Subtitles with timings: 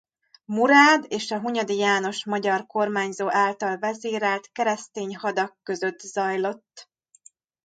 [0.45, 6.89] Murád és a Hunyadi János magyar kormányzó által vezérelt keresztény hadak között zajlott.